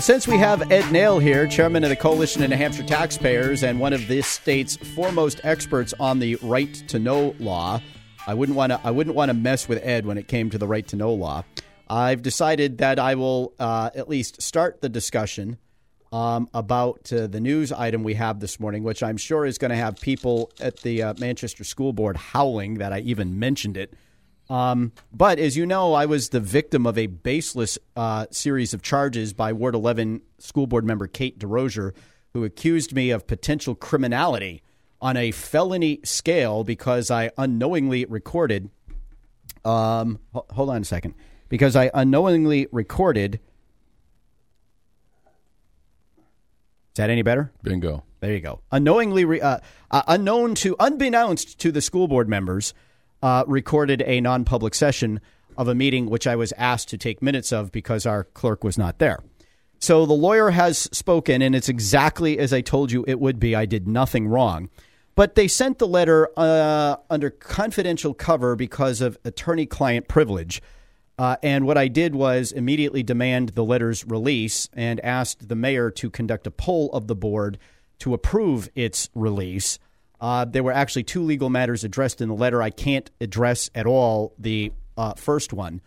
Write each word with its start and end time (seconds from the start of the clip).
Since 0.00 0.26
we 0.26 0.38
have 0.38 0.72
Ed 0.72 0.84
Naile 0.84 1.20
here, 1.20 1.46
chairman 1.46 1.84
of 1.84 1.90
the 1.90 1.96
Coalition 1.96 2.42
of 2.42 2.48
New 2.48 2.56
Hampshire 2.56 2.84
Taxpayers 2.84 3.62
and 3.62 3.78
one 3.78 3.92
of 3.92 4.08
this 4.08 4.26
state's 4.26 4.76
foremost 4.76 5.42
experts 5.44 5.92
on 6.00 6.20
the 6.20 6.36
right 6.36 6.72
to 6.88 6.98
know 6.98 7.34
law, 7.38 7.82
I 8.26 8.32
wouldn't 8.32 8.56
want 8.56 8.72
to. 8.72 8.80
I 8.82 8.92
wouldn't 8.92 9.14
want 9.14 9.28
to 9.28 9.34
mess 9.34 9.68
with 9.68 9.84
Ed 9.84 10.06
when 10.06 10.16
it 10.16 10.26
came 10.26 10.48
to 10.50 10.58
the 10.58 10.66
right 10.66 10.88
to 10.88 10.96
know 10.96 11.12
law. 11.12 11.44
I've 11.86 12.22
decided 12.22 12.78
that 12.78 12.98
I 12.98 13.14
will 13.14 13.52
uh, 13.58 13.90
at 13.94 14.08
least 14.08 14.40
start 14.40 14.80
the 14.80 14.88
discussion 14.88 15.58
um, 16.12 16.48
about 16.52 17.12
uh, 17.12 17.26
the 17.26 17.40
news 17.40 17.72
item 17.72 18.02
we 18.02 18.14
have 18.14 18.40
this 18.40 18.58
morning, 18.58 18.82
which 18.82 19.02
I'm 19.02 19.16
sure 19.16 19.46
is 19.46 19.58
going 19.58 19.70
to 19.70 19.76
have 19.76 20.00
people 20.00 20.50
at 20.60 20.78
the 20.78 21.02
uh, 21.02 21.14
Manchester 21.18 21.64
School 21.64 21.92
Board 21.92 22.16
howling 22.16 22.74
that 22.74 22.92
I 22.92 23.00
even 23.00 23.38
mentioned 23.38 23.76
it. 23.76 23.94
Um, 24.48 24.92
but 25.12 25.38
as 25.38 25.56
you 25.56 25.64
know, 25.64 25.94
I 25.94 26.06
was 26.06 26.30
the 26.30 26.40
victim 26.40 26.84
of 26.84 26.98
a 26.98 27.06
baseless 27.06 27.78
uh, 27.94 28.26
series 28.32 28.74
of 28.74 28.82
charges 28.82 29.32
by 29.32 29.52
Ward 29.52 29.76
11 29.76 30.22
school 30.38 30.66
board 30.66 30.84
member 30.84 31.06
Kate 31.06 31.38
Desrosiers, 31.38 31.92
who 32.32 32.44
accused 32.44 32.92
me 32.92 33.10
of 33.10 33.28
potential 33.28 33.76
criminality 33.76 34.62
on 35.00 35.16
a 35.16 35.30
felony 35.30 36.00
scale 36.02 36.64
because 36.64 37.10
I 37.10 37.30
unknowingly 37.38 38.04
recorded. 38.06 38.70
Um, 39.64 40.18
hold 40.34 40.70
on 40.70 40.82
a 40.82 40.84
second. 40.84 41.14
Because 41.48 41.76
I 41.76 41.90
unknowingly 41.94 42.66
recorded. 42.72 43.40
Is 46.92 46.96
that 46.96 47.10
any 47.10 47.22
better? 47.22 47.52
Bingo. 47.62 48.04
There 48.20 48.32
you 48.32 48.40
go. 48.40 48.60
Unknowingly, 48.70 49.24
re- 49.24 49.40
uh, 49.40 49.58
uh, 49.90 50.02
unknown 50.08 50.54
to, 50.56 50.76
unbeknownst 50.78 51.58
to 51.60 51.72
the 51.72 51.80
school 51.80 52.08
board 52.08 52.28
members 52.28 52.74
uh, 53.22 53.44
recorded 53.46 54.02
a 54.06 54.20
non 54.20 54.44
public 54.44 54.74
session 54.74 55.20
of 55.56 55.68
a 55.68 55.74
meeting 55.74 56.08
which 56.08 56.26
I 56.26 56.36
was 56.36 56.52
asked 56.56 56.88
to 56.90 56.98
take 56.98 57.22
minutes 57.22 57.52
of 57.52 57.72
because 57.72 58.06
our 58.06 58.24
clerk 58.24 58.64
was 58.64 58.76
not 58.76 58.98
there. 58.98 59.20
So 59.78 60.04
the 60.04 60.12
lawyer 60.12 60.50
has 60.50 60.78
spoken, 60.92 61.40
and 61.40 61.54
it's 61.54 61.68
exactly 61.68 62.38
as 62.38 62.52
I 62.52 62.60
told 62.60 62.92
you 62.92 63.04
it 63.08 63.18
would 63.18 63.40
be. 63.40 63.54
I 63.54 63.64
did 63.66 63.88
nothing 63.88 64.28
wrong. 64.28 64.68
But 65.14 65.34
they 65.34 65.48
sent 65.48 65.78
the 65.78 65.88
letter 65.88 66.28
uh, 66.36 66.96
under 67.08 67.30
confidential 67.30 68.14
cover 68.14 68.56
because 68.56 69.00
of 69.00 69.18
attorney 69.24 69.66
client 69.66 70.06
privilege. 70.08 70.62
Uh, 71.20 71.36
and 71.42 71.66
what 71.66 71.76
I 71.76 71.88
did 71.88 72.14
was 72.14 72.50
immediately 72.50 73.02
demand 73.02 73.50
the 73.50 73.62
letter's 73.62 74.06
release 74.06 74.70
and 74.72 74.98
asked 75.00 75.50
the 75.50 75.54
mayor 75.54 75.90
to 75.90 76.08
conduct 76.08 76.46
a 76.46 76.50
poll 76.50 76.90
of 76.92 77.08
the 77.08 77.14
board 77.14 77.58
to 77.98 78.14
approve 78.14 78.70
its 78.74 79.10
release. 79.14 79.78
Uh, 80.18 80.46
there 80.46 80.62
were 80.62 80.72
actually 80.72 81.02
two 81.02 81.22
legal 81.22 81.50
matters 81.50 81.84
addressed 81.84 82.22
in 82.22 82.30
the 82.30 82.34
letter. 82.34 82.62
I 82.62 82.70
can't 82.70 83.10
address 83.20 83.68
at 83.74 83.84
all 83.84 84.32
the 84.38 84.72
uh, 84.96 85.12
first 85.12 85.52
one, 85.52 85.82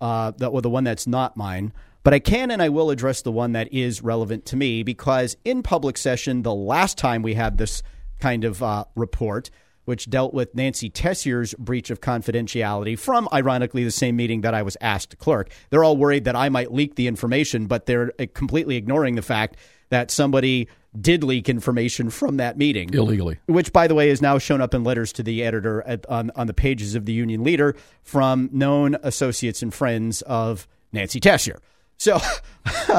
uh, 0.00 0.32
or 0.40 0.62
the 0.62 0.70
one 0.70 0.84
that's 0.84 1.06
not 1.06 1.36
mine. 1.36 1.74
But 2.02 2.14
I 2.14 2.18
can 2.18 2.50
and 2.50 2.62
I 2.62 2.70
will 2.70 2.88
address 2.88 3.20
the 3.20 3.30
one 3.30 3.52
that 3.52 3.70
is 3.74 4.00
relevant 4.00 4.46
to 4.46 4.56
me 4.56 4.84
because 4.84 5.36
in 5.44 5.62
public 5.62 5.98
session, 5.98 6.44
the 6.44 6.54
last 6.54 6.96
time 6.96 7.20
we 7.20 7.34
had 7.34 7.58
this 7.58 7.82
kind 8.20 8.42
of 8.42 8.62
uh, 8.62 8.86
report, 8.94 9.50
which 9.84 10.08
dealt 10.08 10.34
with 10.34 10.54
Nancy 10.54 10.88
Tessier's 10.90 11.54
breach 11.54 11.90
of 11.90 12.00
confidentiality 12.00 12.98
from, 12.98 13.28
ironically, 13.32 13.84
the 13.84 13.90
same 13.90 14.16
meeting 14.16 14.42
that 14.42 14.54
I 14.54 14.62
was 14.62 14.76
asked 14.80 15.10
to 15.10 15.16
clerk. 15.16 15.50
They're 15.70 15.84
all 15.84 15.96
worried 15.96 16.24
that 16.24 16.36
I 16.36 16.48
might 16.48 16.72
leak 16.72 16.94
the 16.94 17.06
information, 17.06 17.66
but 17.66 17.86
they're 17.86 18.12
uh, 18.18 18.26
completely 18.34 18.76
ignoring 18.76 19.14
the 19.16 19.22
fact 19.22 19.56
that 19.90 20.10
somebody 20.10 20.68
did 20.98 21.24
leak 21.24 21.48
information 21.48 22.10
from 22.10 22.36
that 22.36 22.58
meeting 22.58 22.92
illegally, 22.92 23.38
which, 23.46 23.72
by 23.72 23.86
the 23.86 23.94
way, 23.94 24.10
is 24.10 24.20
now 24.20 24.38
shown 24.38 24.60
up 24.60 24.74
in 24.74 24.84
letters 24.84 25.12
to 25.14 25.22
the 25.22 25.42
editor 25.42 25.82
at, 25.82 26.04
on 26.06 26.30
on 26.36 26.46
the 26.46 26.54
pages 26.54 26.94
of 26.94 27.06
the 27.06 27.12
Union 27.12 27.42
Leader 27.42 27.74
from 28.02 28.50
known 28.52 28.96
associates 29.02 29.62
and 29.62 29.72
friends 29.72 30.22
of 30.22 30.68
Nancy 30.92 31.18
Tessier. 31.18 31.58
So, 31.96 32.20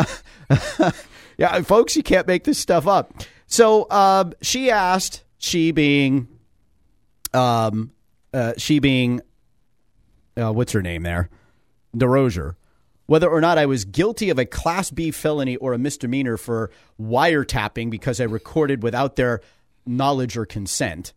yeah, 1.38 1.62
folks, 1.62 1.96
you 1.96 2.04
can't 2.04 2.26
make 2.26 2.46
this 2.46 2.58
stuff 2.58 2.88
up. 2.88 3.14
So 3.48 3.90
um, 3.92 4.34
she 4.42 4.72
asked, 4.72 5.24
she 5.38 5.72
being, 5.72 6.28
um, 7.34 7.92
uh, 8.34 8.54
she 8.58 8.80
being, 8.80 9.22
uh, 10.38 10.52
what's 10.52 10.72
her 10.72 10.82
name 10.82 11.04
there, 11.04 11.30
Desrosiers 11.96 12.56
whether 13.06 13.30
or 13.30 13.42
not 13.42 13.58
I 13.58 13.66
was 13.66 13.86
guilty 13.86 14.30
of 14.30 14.40
a 14.40 14.46
Class 14.46 14.90
B 14.90 15.12
felony 15.12 15.56
or 15.58 15.74
a 15.74 15.78
misdemeanor 15.78 16.38
for 16.38 16.72
wiretapping 17.00 17.90
because 17.90 18.22
I 18.22 18.26
recorded 18.26 18.84
without 18.84 19.16
their 19.16 19.42
knowledge 19.86 20.38
or 20.38 20.46
consent. 20.46 21.14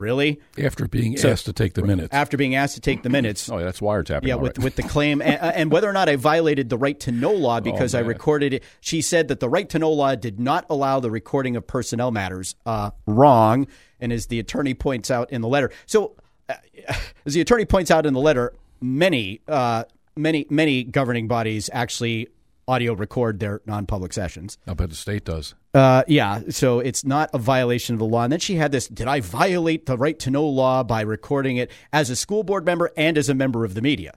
Really? 0.00 0.40
After 0.58 0.88
being 0.88 1.18
so, 1.18 1.30
asked 1.30 1.44
to 1.44 1.52
take 1.52 1.74
the 1.74 1.82
minutes. 1.82 2.08
After 2.10 2.38
being 2.38 2.54
asked 2.54 2.74
to 2.74 2.80
take 2.80 3.02
the 3.02 3.10
minutes. 3.10 3.50
oh, 3.50 3.58
yeah, 3.58 3.66
that's 3.66 3.80
wiretapping. 3.80 4.26
Yeah, 4.26 4.36
with, 4.36 4.56
right. 4.56 4.64
with 4.64 4.76
the 4.76 4.82
claim. 4.82 5.20
and, 5.20 5.38
and, 5.38 5.70
whether 5.70 5.88
or 5.88 5.92
not 5.92 6.08
I 6.08 6.16
violated 6.16 6.70
the 6.70 6.78
right 6.78 6.98
to 7.00 7.12
know 7.12 7.32
law 7.32 7.56
oh, 7.58 7.60
because 7.60 7.94
oh, 7.94 7.98
I 7.98 8.00
recorded 8.00 8.54
it. 8.54 8.64
She 8.80 9.02
said 9.02 9.28
that 9.28 9.40
the 9.40 9.48
right 9.50 9.68
to 9.68 9.78
know 9.78 9.92
law 9.92 10.14
did 10.14 10.40
not 10.40 10.64
allow 10.70 11.00
the 11.00 11.10
recording 11.10 11.54
of 11.54 11.66
personnel 11.66 12.10
matters. 12.10 12.54
Uh, 12.64 12.92
wrong. 13.06 13.66
And 14.00 14.10
as 14.10 14.28
the 14.28 14.38
attorney 14.38 14.72
points 14.72 15.10
out 15.10 15.30
in 15.30 15.42
the 15.42 15.48
letter. 15.48 15.70
So, 15.84 16.16
uh, 16.48 16.54
as 17.26 17.34
the 17.34 17.42
attorney 17.42 17.66
points 17.66 17.90
out 17.90 18.06
in 18.06 18.14
the 18.14 18.20
letter, 18.20 18.54
many 18.80 19.42
uh, 19.46 19.84
many 20.16 20.46
many 20.48 20.82
governing 20.82 21.28
bodies 21.28 21.68
actually 21.74 22.28
audio 22.66 22.94
record 22.94 23.38
their 23.38 23.60
non-public 23.66 24.14
sessions. 24.14 24.56
I 24.66 24.72
bet 24.72 24.88
the 24.88 24.96
state 24.96 25.26
does. 25.26 25.54
Uh, 25.72 26.02
yeah, 26.08 26.40
so 26.48 26.80
it's 26.80 27.04
not 27.04 27.30
a 27.32 27.38
violation 27.38 27.94
of 27.94 28.00
the 28.00 28.04
law. 28.04 28.24
And 28.24 28.32
then 28.32 28.40
she 28.40 28.56
had 28.56 28.72
this: 28.72 28.88
Did 28.88 29.06
I 29.06 29.20
violate 29.20 29.86
the 29.86 29.96
right 29.96 30.18
to 30.20 30.30
know 30.30 30.46
law 30.46 30.82
by 30.82 31.02
recording 31.02 31.58
it 31.58 31.70
as 31.92 32.10
a 32.10 32.16
school 32.16 32.42
board 32.42 32.64
member 32.64 32.90
and 32.96 33.16
as 33.16 33.28
a 33.28 33.34
member 33.34 33.64
of 33.64 33.74
the 33.74 33.82
media? 33.82 34.14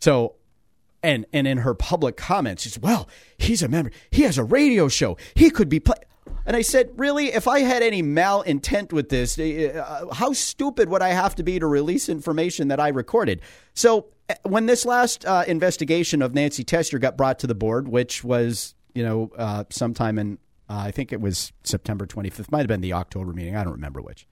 So, 0.00 0.34
and 1.02 1.24
and 1.32 1.46
in 1.46 1.58
her 1.58 1.74
public 1.74 2.16
comments, 2.16 2.64
she's 2.64 2.78
well, 2.78 3.08
he's 3.38 3.62
a 3.62 3.68
member. 3.68 3.92
He 4.10 4.22
has 4.22 4.36
a 4.36 4.44
radio 4.44 4.88
show. 4.88 5.16
He 5.34 5.48
could 5.48 5.68
be. 5.68 5.80
And 6.44 6.56
I 6.56 6.62
said, 6.62 6.90
really, 6.96 7.28
if 7.28 7.46
I 7.46 7.60
had 7.60 7.82
any 7.82 8.02
malintent 8.02 8.92
with 8.92 9.08
this, 9.08 9.38
uh, 9.38 10.06
how 10.12 10.32
stupid 10.32 10.88
would 10.88 11.02
I 11.02 11.10
have 11.10 11.36
to 11.36 11.42
be 11.42 11.58
to 11.58 11.66
release 11.66 12.08
information 12.08 12.68
that 12.68 12.80
I 12.80 12.88
recorded? 12.88 13.42
So 13.74 14.06
uh, 14.28 14.34
when 14.42 14.66
this 14.66 14.84
last 14.84 15.24
uh, 15.24 15.44
investigation 15.46 16.20
of 16.20 16.34
Nancy 16.34 16.64
Tessier 16.64 16.98
got 16.98 17.16
brought 17.16 17.38
to 17.40 17.46
the 17.46 17.54
board, 17.54 17.86
which 17.86 18.24
was, 18.24 18.74
you 18.92 19.04
know, 19.04 19.30
uh, 19.36 19.64
sometime 19.70 20.18
in, 20.18 20.38
uh, 20.68 20.78
I 20.78 20.90
think 20.90 21.12
it 21.12 21.20
was 21.20 21.52
September 21.64 22.06
25th, 22.06 22.50
might 22.50 22.60
have 22.60 22.68
been 22.68 22.80
the 22.80 22.92
October 22.92 23.32
meeting. 23.32 23.56
I 23.56 23.64
don't 23.64 23.74
remember 23.74 24.00
which. 24.00 24.26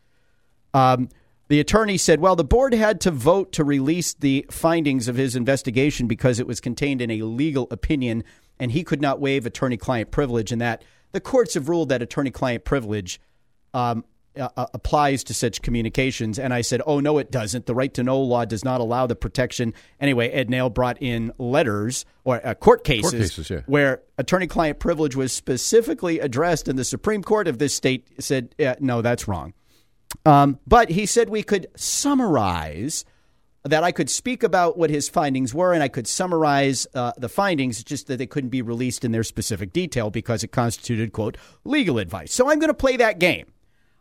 Um, 0.73 1.09
the 1.49 1.61
attorney 1.61 1.99
said, 1.99 2.21
well, 2.21 2.37
the 2.37 2.45
board 2.45 2.75
had 2.75 3.01
to 3.03 3.11
vote 3.11 3.53
to 3.53 3.65
release 3.65 4.15
the 4.15 4.47
findings 4.51 5.09
of 5.09 5.17
his 5.17 5.35
investigation 5.35 6.07
because 6.07 6.39
it 6.39 6.47
was 6.47 6.61
contained 6.61 7.03
in 7.03 7.11
a 7.11 7.23
legal 7.23 7.67
opinion 7.71 8.23
and 8.59 8.71
he 8.73 8.85
could 8.85 9.01
not 9.01 9.21
waive 9.21 9.47
attorney 9.47 9.77
client 9.77 10.11
privilege 10.11 10.53
and 10.53 10.61
that– 10.61 10.85
the 11.13 11.21
courts 11.21 11.55
have 11.55 11.69
ruled 11.69 11.89
that 11.89 12.03
attorney 12.03 12.31
client 12.31 12.65
privilege 12.65 13.21
um, 13.75 14.05
uh, 14.37 14.49
uh, 14.57 14.67
applies 14.75 15.25
to 15.25 15.35
such 15.35 15.63
communications. 15.63 16.39
And 16.39 16.55
I 16.55 16.61
said, 16.61 16.83
oh, 16.87 17.01
no, 17.01 17.19
it 17.19 17.31
doesn't. 17.31 17.67
The 17.67 17.75
right 17.75 17.93
to 17.95 18.03
know 18.03 18.21
law 18.21 18.45
does 18.45 18.65
not 18.65 18.81
allow 18.81 19.07
the 19.07 19.17
protection. 19.17 19.75
Anyway, 20.01 20.29
Ed 20.29 20.49
Naile 20.49 20.73
brought 20.73 21.01
in 21.01 21.33
letters 21.39 22.05
or 22.25 22.45
uh, 22.47 22.55
court 22.55 22.85
cases, 22.85 23.11
court 23.11 23.23
cases 23.23 23.51
yeah. 23.51 23.61
where 23.67 24.03
attorney 24.19 24.47
client 24.47 24.79
privilege 24.79 25.17
was 25.17 25.33
specifically 25.33 26.21
addressed, 26.21 26.69
and 26.69 26.79
the 26.79 26.85
Supreme 26.85 27.23
Court 27.23 27.49
of 27.49 27.59
this 27.59 27.75
state 27.75 28.07
said, 28.19 28.55
no, 28.81 29.03
that's 29.03 29.27
wrong. 29.27 29.53
Um, 30.27 30.59
but 30.67 30.91
he 30.91 31.07
said 31.07 31.29
we 31.29 31.43
could 31.43 31.69
summarize 31.77 33.05
that 33.65 33.85
I 33.85 33.93
could 33.93 34.09
speak 34.09 34.43
about 34.43 34.79
what 34.79 34.91
his 34.91 35.09
findings 35.09 35.53
were 35.53 35.75
and 35.75 35.83
I 35.83 35.89
could 35.89 36.07
summarize 36.07 36.87
uh, 36.95 37.13
the 37.19 37.29
findings, 37.29 37.83
just 37.85 38.07
that 38.07 38.17
they 38.17 38.27
couldn't 38.27 38.51
be 38.51 38.63
released 38.63 39.05
in 39.05 39.13
their 39.13 39.23
specific 39.23 39.73
detail 39.73 40.11
because 40.11 40.43
it 40.43 40.49
constituted, 40.49 41.13
quote, 41.13 41.37
legal 41.65 41.99
advice. 41.99 42.33
So 42.33 42.51
I'm 42.51 42.59
going 42.59 42.69
to 42.69 42.75
play 42.75 42.97
that 42.97 43.19
game. 43.19 43.53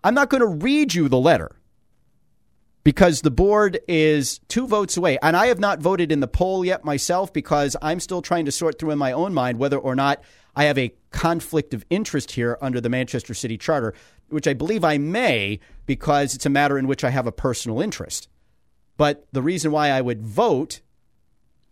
I'm 0.04 0.14
not 0.14 0.30
going 0.30 0.42
to 0.42 0.48
read 0.48 0.94
you 0.94 1.10
the 1.10 1.20
letter 1.20 1.56
because 2.84 3.22
the 3.22 3.32
board 3.32 3.80
is 3.88 4.40
two 4.48 4.66
votes 4.68 4.98
away. 4.98 5.18
And 5.22 5.36
I 5.36 5.48
have 5.48 5.60
not 5.60 5.80
voted 5.80 6.12
in 6.12 6.22
the 6.22 6.28
poll 6.28 6.64
yet 6.64 6.86
myself 6.86 7.34
because 7.34 7.76
I'm 7.82 8.00
still 8.00 8.22
trying 8.22 8.46
to 8.46 8.52
sort 8.52 8.80
through 8.80 8.92
in 8.92 8.98
my 8.98 9.12
own 9.12 9.34
mind 9.34 9.60
whether 9.60 9.78
or 9.78 9.96
not 9.96 10.24
I 10.56 10.66
have 10.66 10.78
a 10.78 10.94
conflict 11.12 11.74
of 11.74 11.86
interest 11.90 12.32
here 12.32 12.58
under 12.62 12.80
the 12.80 12.90
Manchester 12.90 13.34
City 13.34 13.58
Charter, 13.58 13.94
which 14.30 14.48
I 14.48 14.54
believe 14.54 14.84
I 14.84 14.98
may 14.98 15.60
because 15.86 16.34
it's 16.34 16.46
a 16.46 16.50
matter 16.50 16.78
in 16.78 16.88
which 16.88 17.04
I 17.04 17.10
have 17.10 17.28
a 17.28 17.32
personal 17.32 17.82
interest. 17.82 18.30
But 18.98 19.28
the 19.32 19.42
reason 19.42 19.72
why 19.72 19.90
I 19.90 20.02
would 20.02 20.22
vote, 20.22 20.82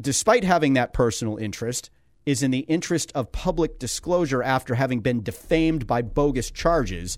despite 0.02 0.44
having 0.44 0.74
that 0.74 0.94
personal 0.94 1.38
interest, 1.38 1.90
is 2.26 2.44
in 2.44 2.52
the 2.52 2.60
interest 2.60 3.12
of 3.16 3.32
public 3.32 3.80
disclosure 3.80 4.44
after 4.44 4.76
having 4.76 5.00
been 5.00 5.24
defamed 5.24 5.88
by 5.88 6.02
bogus 6.02 6.52
charges 6.52 7.18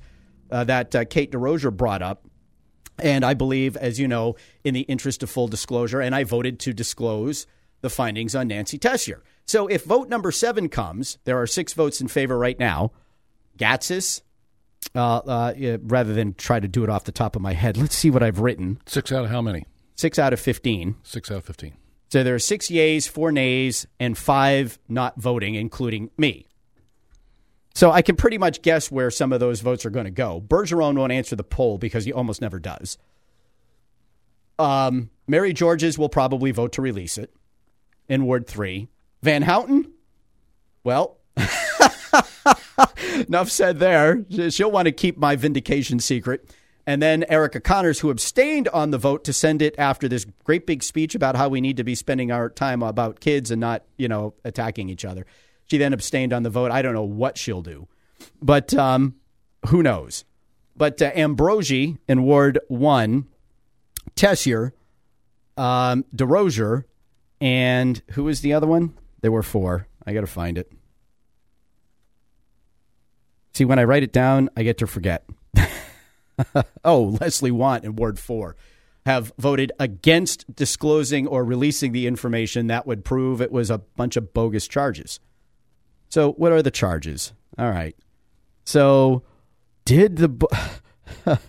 uh, 0.52 0.64
that 0.66 0.96
uh, 0.96 1.06
Kate 1.06 1.32
Desrosiers 1.32 1.74
brought 1.74 2.02
up. 2.02 2.26
And 3.02 3.24
I 3.24 3.34
believe, 3.34 3.78
as 3.78 4.00
you 4.00 4.08
know, 4.08 4.36
in 4.64 4.74
the 4.74 4.82
interest 4.82 5.24
of 5.24 5.30
full 5.30 5.48
disclosure, 5.48 6.02
and 6.02 6.14
I 6.14 6.26
voted 6.26 6.60
to 6.62 6.74
disclose 6.74 7.48
the 7.82 7.90
findings 7.90 8.36
on 8.36 8.50
Nancy 8.50 8.78
Tessier. 8.78 9.24
So 9.46 9.68
if 9.68 9.86
vote 9.86 10.10
number 10.10 10.32
seven 10.32 10.68
comes, 10.70 11.18
there 11.24 11.42
are 11.42 11.48
six 11.48 11.74
votes 11.74 12.02
in 12.02 12.08
favor 12.08 12.38
right 12.38 12.60
now. 12.60 12.92
Gatsas. 13.58 14.22
Uh, 14.96 15.18
uh, 15.18 15.78
rather 15.84 16.14
than 16.14 16.34
try 16.34 16.60
to 16.60 16.68
do 16.68 16.84
it 16.84 16.90
off 16.90 17.04
the 17.04 17.12
top 17.12 17.36
of 17.36 17.42
my 17.42 17.54
head, 17.54 17.78
let's 17.78 17.96
see 17.96 18.10
what 18.10 18.24
I've 18.24 18.40
written. 18.40 18.80
Six 18.86 19.12
out 19.12 19.26
of 19.26 19.30
how 19.30 19.42
many? 19.42 19.66
Six 19.96 20.18
out 20.18 20.34
of 20.34 20.40
15. 20.40 20.96
Six 21.04 21.30
out 21.30 21.38
of 21.38 21.46
15. 21.46 21.76
So 22.10 22.24
there 22.24 22.34
are 22.34 22.40
six 22.40 22.68
yays, 22.68 23.08
four 23.08 23.32
nays, 23.32 23.86
and 24.00 24.18
five 24.18 24.80
not 24.88 25.20
voting, 25.22 25.56
including 25.56 26.10
me. 26.18 26.48
So 27.76 27.92
I 27.92 28.02
can 28.02 28.16
pretty 28.16 28.38
much 28.38 28.62
guess 28.62 28.92
where 28.92 29.12
some 29.12 29.32
of 29.32 29.40
those 29.40 29.62
votes 29.62 29.86
are 29.86 29.90
going 29.90 30.06
to 30.06 30.12
go. 30.12 30.42
Bergeron 30.42 30.98
won't 30.98 31.12
answer 31.12 31.36
the 31.36 31.44
poll 31.44 31.78
because 31.78 32.06
he 32.06 32.12
almost 32.12 32.42
never 32.42 32.60
does. 32.60 32.98
Um, 34.58 35.10
Mary 35.28 35.54
Georges 35.54 35.98
will 35.98 36.10
probably 36.10 36.52
vote 36.52 36.74
to 36.74 36.82
release 36.82 37.18
it 37.18 37.34
in 38.10 38.26
Ward 38.26 38.48
3. 38.48 38.90
Van 39.22 39.44
Houten? 39.44 39.94
Well, 40.84 41.18
enough 43.28 43.50
said 43.50 43.80
there. 43.80 44.26
She'll 44.50 44.72
want 44.72 44.88
to 44.88 44.92
keep 44.92 45.18
my 45.18 45.36
vindication 45.36 46.00
secret. 46.00 46.54
And 46.86 47.02
then 47.02 47.24
Erica 47.30 47.60
Connors, 47.60 48.00
who 48.00 48.10
abstained 48.10 48.68
on 48.70 48.90
the 48.90 48.98
vote 48.98 49.24
to 49.26 49.34
send 49.34 49.62
it 49.62 49.76
after 49.78 50.08
this 50.08 50.26
great 50.44 50.66
big 50.66 50.82
speech 50.82 51.14
about 51.14 51.36
how 51.36 51.48
we 51.48 51.62
need 51.62 51.78
to 51.78 51.84
be 51.84 51.94
spending 51.94 52.32
our 52.32 52.50
time 52.50 52.82
about 52.82 53.20
kids 53.20 53.52
and 53.52 53.60
not, 53.62 53.84
you 53.98 54.08
know, 54.08 54.34
attacking 54.44 54.90
each 54.90 55.06
other. 55.06 55.26
She 55.70 55.78
then 55.78 55.94
abstained 55.94 56.34
on 56.34 56.44
the 56.44 56.50
vote. 56.50 56.72
I 56.72 56.82
don't 56.82 56.94
know 56.94 57.04
what 57.04 57.38
she'll 57.38 57.62
do, 57.62 57.88
but 58.42 58.74
um, 58.74 59.16
who 59.68 59.84
knows? 59.84 60.26
But 60.76 61.02
uh, 61.02 61.12
Ambrogi 61.14 61.98
in 62.08 62.24
Ward 62.24 62.60
1, 62.70 63.28
Tessier, 64.16 64.74
um, 65.58 66.06
Desrosiers, 66.16 66.86
and 67.42 68.02
who 68.12 68.24
was 68.24 68.42
the 68.42 68.54
other 68.54 68.68
one? 68.68 68.98
There 69.22 69.32
were 69.32 69.44
four. 69.44 69.88
I 70.06 70.14
got 70.14 70.22
to 70.22 70.28
find 70.28 70.58
it. 70.58 70.72
See, 73.54 73.66
when 73.66 73.80
I 73.80 73.84
write 73.84 74.04
it 74.04 74.14
down, 74.14 74.50
I 74.56 74.64
get 74.64 74.78
to 74.80 74.88
forget. 74.88 75.26
oh, 76.86 77.18
Leslie 77.20 77.52
Want 77.52 77.84
in 77.84 77.96
Ward 77.96 78.18
4 78.18 78.56
have 79.06 79.34
voted 79.38 79.72
against 79.80 80.56
disclosing 80.56 81.28
or 81.28 81.44
releasing 81.44 81.92
the 81.92 82.08
information 82.08 82.68
that 82.68 82.88
would 82.88 83.04
prove 83.04 83.42
it 83.42 83.52
was 83.52 83.70
a 83.70 83.78
bunch 83.78 84.16
of 84.16 84.34
bogus 84.34 84.68
charges. 84.68 85.20
So, 86.10 86.34
what 86.34 86.52
are 86.52 86.62
the 86.62 86.72
charges? 86.72 87.34
All 87.58 87.70
right. 87.70 87.96
So, 88.66 89.24
did 89.86 90.18
the. 90.18 90.30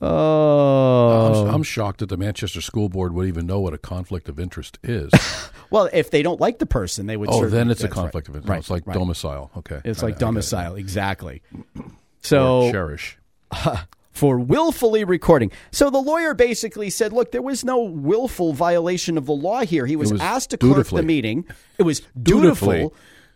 oh. 0.00 1.44
I'm, 1.48 1.54
I'm, 1.54 1.62
shocked 1.62 2.00
that 2.00 2.08
the 2.08 2.16
Manchester 2.16 2.60
School 2.60 2.88
Board 2.88 3.14
would 3.14 3.28
even 3.28 3.46
know 3.46 3.60
what 3.60 3.74
a 3.74 3.78
conflict 3.78 4.28
of 4.28 4.40
interest 4.40 4.78
is. 4.82 5.12
well, 5.70 5.88
if 5.92 6.10
they 6.10 6.22
don't 6.22 6.40
like 6.40 6.58
the 6.58 6.66
person, 6.66 7.06
they 7.06 7.16
would. 7.16 7.28
Oh, 7.30 7.48
then 7.48 7.70
it's 7.70 7.84
a 7.84 7.88
conflict 7.88 8.28
right. 8.28 8.36
of 8.36 8.42
interest. 8.42 8.48
Right, 8.48 8.58
it's 8.58 8.70
like 8.70 8.86
right. 8.86 8.94
domicile. 8.94 9.50
Okay. 9.56 9.80
It's 9.84 10.02
like 10.02 10.16
I, 10.16 10.18
domicile, 10.18 10.74
I 10.74 10.78
exactly. 10.78 11.42
So 12.22 12.62
or 12.62 12.72
cherish. 12.72 13.18
for 14.20 14.38
willfully 14.38 15.02
recording. 15.02 15.50
So 15.72 15.88
the 15.88 15.98
lawyer 15.98 16.34
basically 16.34 16.90
said, 16.90 17.10
look, 17.10 17.32
there 17.32 17.40
was 17.40 17.64
no 17.64 17.80
willful 17.80 18.52
violation 18.52 19.16
of 19.16 19.24
the 19.24 19.32
law 19.32 19.60
here. 19.62 19.86
He 19.86 19.96
was, 19.96 20.12
was 20.12 20.20
asked 20.20 20.50
to 20.50 20.58
clerk 20.58 20.88
the 20.88 21.02
meeting. 21.02 21.46
It 21.78 21.84
was 21.84 22.02
dutiful 22.22 22.92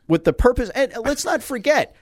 with 0.09 0.25
the 0.25 0.35
purpose. 0.35 0.69
And 0.75 0.93
let's 1.03 1.25
not 1.25 1.43
forget, 1.43 1.97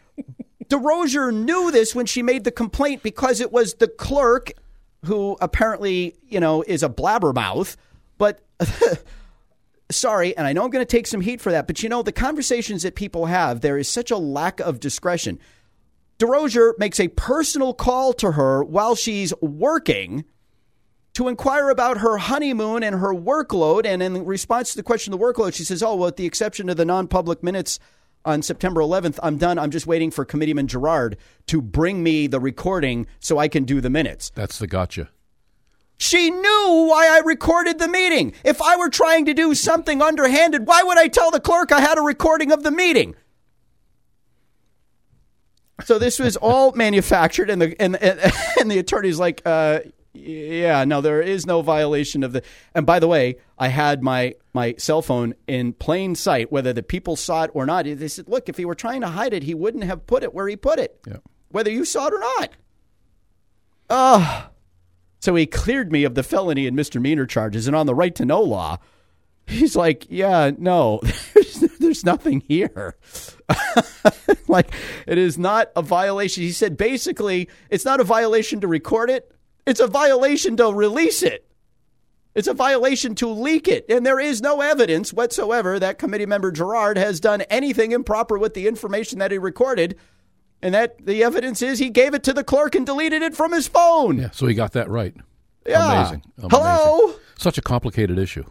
Desrosiers 0.67 1.33
knew 1.33 1.71
this 1.71 1.95
when 1.95 2.07
she 2.07 2.25
made 2.25 2.43
the 2.43 2.51
complaint 2.51 3.05
because 3.05 3.41
it 3.41 3.53
was 3.53 3.75
the 3.75 3.87
clerk 3.87 4.51
who 5.05 5.37
apparently, 5.41 6.17
you 6.27 6.41
know, 6.41 6.65
is 6.67 6.83
a 6.83 6.89
blabbermouth. 6.89 7.77
But 8.19 8.41
sorry, 9.93 10.37
and 10.37 10.45
I 10.45 10.53
know 10.55 10.65
I'm 10.65 10.71
going 10.71 10.85
to 10.85 10.91
take 10.91 11.07
some 11.07 11.21
heat 11.21 11.41
for 11.41 11.53
that, 11.53 11.69
but 11.69 11.85
you 11.85 11.89
know, 11.89 12.03
the 12.03 12.11
conversations 12.11 12.83
that 12.83 12.97
people 12.97 13.27
have, 13.27 13.61
there 13.61 13.79
is 13.79 13.89
such 13.89 14.11
a 14.11 14.17
lack 14.17 14.59
of 14.59 14.81
discretion. 14.81 15.39
Desrosiers 16.23 16.75
makes 16.79 17.01
a 17.01 17.09
personal 17.09 17.75
call 17.75 18.13
to 18.13 18.33
her 18.33 18.63
while 18.63 18.95
she's 18.95 19.35
working 19.41 20.25
to 21.15 21.27
inquire 21.27 21.69
about 21.69 21.99
her 21.99 22.17
honeymoon 22.17 22.85
and 22.85 22.95
her 23.01 23.13
workload. 23.13 23.85
And 23.85 24.01
in 24.01 24.25
response 24.25 24.71
to 24.71 24.77
the 24.77 24.85
question 24.85 25.13
of 25.13 25.19
the 25.19 25.25
workload, 25.25 25.53
she 25.53 25.65
says, 25.65 25.83
Oh, 25.83 25.97
well, 25.97 26.07
with 26.07 26.17
the 26.17 26.25
exception 26.25 26.69
of 26.69 26.77
the 26.77 26.85
non 26.85 27.09
public 27.09 27.43
minutes 27.43 27.81
on 28.25 28.41
September 28.41 28.81
11th, 28.81 29.19
I'm 29.21 29.37
done. 29.37 29.59
I'm 29.59 29.73
just 29.73 29.89
waiting 29.89 30.13
for 30.13 30.25
Committeeman 30.25 30.69
Girard 30.69 31.17
to 31.49 31.61
bring 31.61 32.05
me 32.05 32.29
the 32.29 32.39
recording 32.39 33.09
so 33.19 33.39
I 33.39 33.49
can 33.49 33.65
do 33.65 33.81
the 33.81 33.91
minutes. 33.91 34.31
That's 34.33 34.61
the 34.61 34.69
gotcha. 34.69 35.11
She 35.99 36.31
knew 36.31 36.87
why 36.89 37.09
I 37.11 37.23
recorded 37.25 37.81
the 37.81 37.89
meeting. 37.89 38.33
If 38.45 38.63
I 38.63 38.77
were 38.77 38.91
trying 38.91 39.25
to 39.25 39.35
do 39.35 39.57
something 39.57 40.01
underhanded, 40.01 40.69
why 40.69 40.85
would 40.85 40.99
I 40.99 41.09
tell 41.09 41.33
the 41.33 41.41
clerk 41.41 41.73
I 41.73 41.81
had 41.81 41.99
a 41.99 42.03
recording 42.03 42.53
of 42.53 42.63
the 42.63 42.71
meeting? 42.71 43.17
So 45.85 45.99
this 45.99 46.19
was 46.19 46.37
all 46.37 46.73
manufactured, 46.73 47.51
and 47.51 47.61
the 47.61 47.81
and 47.81 47.97
and, 47.97 48.21
and 48.61 48.71
the 48.71 48.79
attorney's 48.79 49.19
like, 49.19 49.43
uh, 49.45 49.81
yeah, 50.15 50.85
no, 50.85 51.01
there 51.01 51.23
is 51.23 51.47
no 51.47 51.63
violation 51.63 52.23
of 52.23 52.33
the. 52.33 52.43
And 52.75 52.85
by 52.85 52.99
the 52.99 53.09
way, 53.09 53.37
I 53.59 53.69
had 53.69 54.03
my 54.03 54.35
my 54.53 54.75
cell 54.79 55.03
phone 55.03 55.35
in 55.47 55.73
plain 55.73 56.15
sight, 56.15 56.53
whether 56.53 56.73
the 56.73 56.83
people 56.83 57.17
saw 57.17 57.45
it 57.45 57.51
or 57.55 57.65
not. 57.67 57.87
They 57.87 58.09
said, 58.09 58.29
look, 58.29 58.49
if 58.49 58.59
he 58.59 58.65
were 58.65 58.75
trying 58.75 59.01
to 59.01 59.09
hide 59.09 59.33
it, 59.33 59.43
he 59.43 59.55
wouldn't 59.55 59.85
have 59.85 60.07
put 60.07 60.23
it 60.23 60.35
where 60.35 60.49
he 60.49 60.57
put 60.57 60.79
it, 60.79 61.01
yeah. 61.07 61.17
whether 61.49 61.71
you 61.71 61.85
saw 61.85 62.09
it 62.09 62.15
or 62.15 62.21
not. 62.21 62.51
Ah. 63.89 64.47
Uh, 64.47 64.49
so 65.19 65.37
he 65.37 65.47
cleared 65.47 65.93
me 65.93 66.03
of 66.03 66.17
the 66.17 66.25
felony 66.25 66.67
and 66.67 66.75
misdemeanor 66.75 67.27
charges, 67.27 67.69
and 67.69 67.77
on 67.77 67.87
the 67.87 67.95
right 67.95 68.15
to 68.17 68.25
know 68.25 68.41
law, 68.43 68.79
he's 69.47 69.77
like, 69.77 70.05
yeah, 70.11 70.51
no, 70.59 71.01
there's, 71.61 71.79
there's 71.79 72.05
nothing 72.05 72.41
here. 72.41 72.97
like, 74.49 74.73
it 75.07 75.19
is 75.19 75.39
not 75.39 75.71
a 75.77 75.83
violation. 75.83 76.43
He 76.43 76.53
said 76.53 76.77
basically, 76.77 77.49
it's 77.71 77.85
not 77.85 78.01
a 78.01 78.05
violation 78.05 78.61
to 78.61 78.69
record 78.69 79.11
it, 79.11 79.33
it's 79.67 79.81
a 79.81 79.87
violation 79.87 80.57
to 80.57 80.73
release 80.73 81.23
it. 81.23 81.47
It's 82.35 82.49
a 82.49 82.55
violation 82.55 83.15
to 83.17 83.29
leak 83.29 83.69
it. 83.69 83.85
And 83.91 84.07
there 84.07 84.19
is 84.19 84.41
no 84.41 84.61
evidence 84.63 85.13
whatsoever 85.13 85.79
that 85.79 85.99
committee 85.99 86.27
member 86.27 86.51
Girard 86.51 86.97
has 86.97 87.21
done 87.21 87.43
anything 87.43 87.93
improper 87.93 88.39
with 88.39 88.55
the 88.55 88.67
information 88.67 89.19
that 89.19 89.31
he 89.31 89.39
recorded. 89.39 89.99
And 90.63 90.75
that 90.75 91.05
the 91.05 91.23
evidence 91.25 91.61
is 91.61 91.79
he 91.79 91.91
gave 91.91 92.15
it 92.15 92.23
to 92.23 92.33
the 92.33 92.45
clerk 92.45 92.75
and 92.75 92.87
deleted 92.87 93.21
it 93.21 93.35
from 93.35 93.53
his 93.53 93.69
phone. 93.69 94.19
Yeah, 94.19 94.31
so 94.31 94.47
he 94.47 94.55
got 94.55 94.73
that 94.73 94.89
right. 94.89 95.15
Yeah. 95.67 96.01
Amazing. 96.01 96.23
Amazing. 96.39 96.51
Hello? 96.51 97.15
Such 97.37 97.59
a 97.59 97.63
complicated 97.63 98.19
issue. 98.19 98.45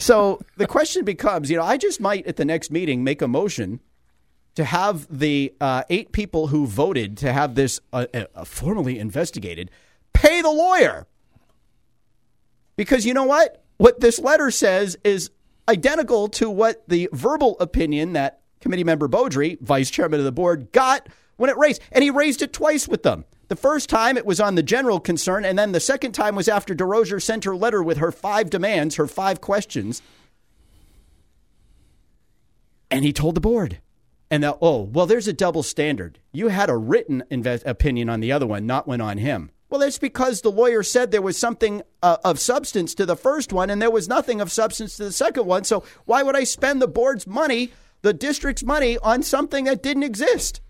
So 0.00 0.40
the 0.56 0.66
question 0.66 1.04
becomes, 1.04 1.50
you 1.50 1.58
know, 1.58 1.62
I 1.62 1.76
just 1.76 2.00
might 2.00 2.26
at 2.26 2.36
the 2.36 2.44
next 2.46 2.70
meeting 2.70 3.04
make 3.04 3.20
a 3.20 3.28
motion 3.28 3.80
to 4.54 4.64
have 4.64 5.06
the 5.10 5.54
uh, 5.60 5.84
eight 5.90 6.10
people 6.10 6.46
who 6.46 6.66
voted 6.66 7.18
to 7.18 7.32
have 7.32 7.54
this 7.54 7.80
uh, 7.92 8.06
uh, 8.14 8.44
formally 8.44 8.98
investigated 8.98 9.70
pay 10.14 10.40
the 10.40 10.50
lawyer. 10.50 11.06
Because 12.76 13.04
you 13.04 13.12
know 13.12 13.24
what? 13.24 13.62
What 13.76 14.00
this 14.00 14.18
letter 14.18 14.50
says 14.50 14.96
is 15.04 15.30
identical 15.68 16.28
to 16.28 16.48
what 16.48 16.88
the 16.88 17.10
verbal 17.12 17.58
opinion 17.60 18.14
that 18.14 18.40
committee 18.60 18.84
member 18.84 19.06
Beaudry, 19.06 19.60
vice 19.60 19.90
chairman 19.90 20.18
of 20.18 20.24
the 20.24 20.32
board, 20.32 20.72
got 20.72 21.08
when 21.36 21.50
it 21.50 21.58
raised. 21.58 21.82
And 21.92 22.02
he 22.02 22.10
raised 22.10 22.40
it 22.40 22.54
twice 22.54 22.88
with 22.88 23.02
them. 23.02 23.26
The 23.50 23.56
first 23.56 23.88
time 23.90 24.16
it 24.16 24.24
was 24.24 24.38
on 24.38 24.54
the 24.54 24.62
general 24.62 25.00
concern, 25.00 25.44
and 25.44 25.58
then 25.58 25.72
the 25.72 25.80
second 25.80 26.12
time 26.12 26.36
was 26.36 26.46
after 26.46 26.72
Desrosiers 26.72 27.24
sent 27.24 27.42
her 27.42 27.56
letter 27.56 27.82
with 27.82 27.98
her 27.98 28.12
five 28.12 28.48
demands, 28.48 28.94
her 28.94 29.08
five 29.08 29.40
questions. 29.40 30.02
And 32.92 33.04
he 33.04 33.12
told 33.12 33.34
the 33.34 33.40
board. 33.40 33.80
And 34.30 34.44
that, 34.44 34.58
oh, 34.62 34.82
well, 34.82 35.06
there's 35.06 35.26
a 35.26 35.32
double 35.32 35.64
standard. 35.64 36.20
You 36.30 36.46
had 36.46 36.70
a 36.70 36.76
written 36.76 37.24
invest- 37.28 37.66
opinion 37.66 38.08
on 38.08 38.20
the 38.20 38.30
other 38.30 38.46
one, 38.46 38.66
not 38.66 38.86
one 38.86 39.00
on 39.00 39.18
him. 39.18 39.50
Well, 39.68 39.80
that's 39.80 39.98
because 39.98 40.42
the 40.42 40.52
lawyer 40.52 40.84
said 40.84 41.10
there 41.10 41.20
was 41.20 41.36
something 41.36 41.82
uh, 42.04 42.18
of 42.22 42.38
substance 42.38 42.94
to 42.94 43.04
the 43.04 43.16
first 43.16 43.52
one, 43.52 43.68
and 43.68 43.82
there 43.82 43.90
was 43.90 44.06
nothing 44.06 44.40
of 44.40 44.52
substance 44.52 44.96
to 44.98 45.04
the 45.06 45.12
second 45.12 45.46
one. 45.46 45.64
So 45.64 45.82
why 46.04 46.22
would 46.22 46.36
I 46.36 46.44
spend 46.44 46.80
the 46.80 46.86
board's 46.86 47.26
money, 47.26 47.72
the 48.02 48.12
district's 48.12 48.62
money, 48.62 48.96
on 48.98 49.24
something 49.24 49.64
that 49.64 49.82
didn't 49.82 50.04
exist? 50.04 50.60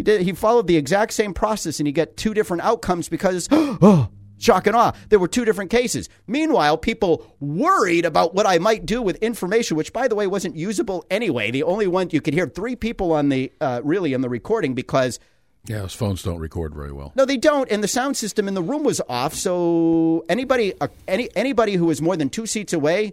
He 0.00 0.04
did. 0.04 0.22
He 0.22 0.32
followed 0.32 0.66
the 0.66 0.78
exact 0.78 1.12
same 1.12 1.34
process, 1.34 1.78
and 1.78 1.86
he 1.86 1.92
got 1.92 2.16
two 2.16 2.32
different 2.32 2.62
outcomes 2.62 3.10
because, 3.10 3.46
oh, 3.52 4.08
shock 4.38 4.66
and 4.66 4.74
awe, 4.74 4.92
there 5.10 5.18
were 5.18 5.28
two 5.28 5.44
different 5.44 5.70
cases. 5.70 6.08
Meanwhile, 6.26 6.78
people 6.78 7.36
worried 7.38 8.06
about 8.06 8.34
what 8.34 8.46
I 8.46 8.56
might 8.56 8.86
do 8.86 9.02
with 9.02 9.16
information, 9.16 9.76
which, 9.76 9.92
by 9.92 10.08
the 10.08 10.14
way, 10.14 10.26
wasn't 10.26 10.56
usable 10.56 11.04
anyway. 11.10 11.50
The 11.50 11.64
only 11.64 11.86
one 11.86 12.08
you 12.12 12.22
could 12.22 12.32
hear 12.32 12.46
three 12.46 12.76
people 12.76 13.12
on 13.12 13.28
the 13.28 13.52
uh, 13.60 13.82
really 13.84 14.14
in 14.14 14.22
the 14.22 14.30
recording 14.30 14.72
because. 14.72 15.20
Yeah, 15.66 15.80
those 15.80 15.92
phones 15.92 16.22
don't 16.22 16.38
record 16.38 16.74
very 16.74 16.92
well. 16.92 17.12
No, 17.14 17.26
they 17.26 17.36
don't, 17.36 17.70
and 17.70 17.84
the 17.84 17.88
sound 17.88 18.16
system 18.16 18.48
in 18.48 18.54
the 18.54 18.62
room 18.62 18.84
was 18.84 19.02
off. 19.06 19.34
So 19.34 20.24
anybody, 20.30 20.72
uh, 20.80 20.88
any 21.08 21.28
anybody 21.36 21.74
who 21.74 21.84
was 21.84 22.00
more 22.00 22.16
than 22.16 22.30
two 22.30 22.46
seats 22.46 22.72
away, 22.72 23.12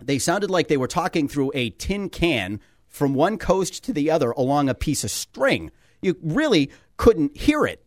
they 0.00 0.20
sounded 0.20 0.52
like 0.52 0.68
they 0.68 0.76
were 0.76 0.86
talking 0.86 1.26
through 1.26 1.50
a 1.52 1.70
tin 1.70 2.10
can 2.10 2.60
from 2.86 3.14
one 3.14 3.38
coast 3.38 3.82
to 3.84 3.92
the 3.92 4.10
other 4.10 4.32
along 4.32 4.68
a 4.68 4.74
piece 4.74 5.02
of 5.02 5.10
string. 5.10 5.70
You 6.02 6.16
really 6.22 6.70
couldn't 6.96 7.36
hear 7.36 7.64
it. 7.66 7.84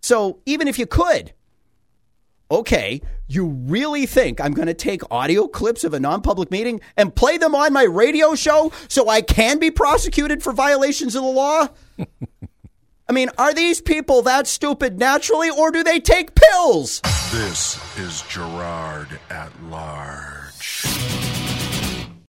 So 0.00 0.40
even 0.44 0.68
if 0.68 0.78
you 0.78 0.86
could, 0.86 1.32
okay, 2.50 3.00
you 3.26 3.46
really 3.46 4.06
think 4.06 4.40
I'm 4.40 4.52
going 4.52 4.68
to 4.68 4.74
take 4.74 5.02
audio 5.10 5.48
clips 5.48 5.82
of 5.84 5.94
a 5.94 6.00
non 6.00 6.20
public 6.20 6.50
meeting 6.50 6.80
and 6.96 7.14
play 7.14 7.38
them 7.38 7.54
on 7.54 7.72
my 7.72 7.84
radio 7.84 8.34
show 8.34 8.70
so 8.88 9.08
I 9.08 9.22
can 9.22 9.58
be 9.58 9.70
prosecuted 9.70 10.42
for 10.42 10.52
violations 10.52 11.14
of 11.16 11.22
the 11.22 11.30
law? 11.30 11.68
I 13.08 13.12
mean, 13.12 13.28
are 13.36 13.52
these 13.52 13.80
people 13.82 14.22
that 14.22 14.46
stupid 14.46 14.98
naturally 14.98 15.50
or 15.50 15.70
do 15.70 15.82
they 15.82 16.00
take 16.00 16.34
pills? 16.34 17.00
This 17.32 17.78
is 17.98 18.22
Girard 18.22 19.08
at 19.30 19.50
Large. 19.64 20.33